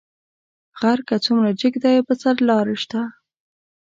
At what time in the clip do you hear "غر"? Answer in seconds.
0.79-0.99